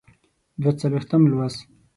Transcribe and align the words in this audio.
دوه 0.61 0.71
څلویښتم 0.79 1.21
لوست. 1.31 1.59